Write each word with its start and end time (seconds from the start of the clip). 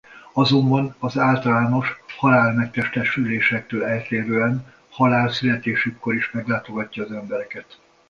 Azonban 0.33 0.95
az 0.99 1.17
általános 1.17 2.01
halál-megtestesülésektől 2.17 3.83
eltérően 3.85 4.73
Halál 4.89 5.29
születésükkor 5.29 6.13
is 6.15 6.31
meglátogatja 6.31 7.03
az 7.03 7.11
embereket. 7.11 7.79